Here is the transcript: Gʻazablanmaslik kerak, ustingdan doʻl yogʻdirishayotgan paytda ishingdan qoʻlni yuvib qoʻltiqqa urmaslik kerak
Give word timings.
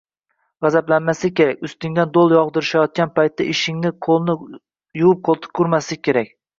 Gʻazablanmaslik 0.65 1.35
kerak, 1.39 1.61
ustingdan 1.69 2.15
doʻl 2.17 2.35
yogʻdirishayotgan 2.37 3.13
paytda 3.21 3.49
ishingdan 3.55 3.97
qoʻlni 4.09 4.41
yuvib 5.05 5.27
qoʻltiqqa 5.33 5.67
urmaslik 5.69 6.07
kerak 6.11 6.39